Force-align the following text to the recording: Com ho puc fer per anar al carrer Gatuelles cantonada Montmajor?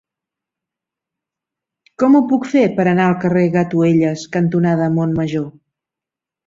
Com 2.05 2.15
ho 2.15 2.23
puc 2.33 2.49
fer 2.55 2.65
per 2.81 2.87
anar 2.95 3.07
al 3.11 3.17
carrer 3.27 3.47
Gatuelles 3.59 4.29
cantonada 4.39 4.93
Montmajor? 5.01 5.51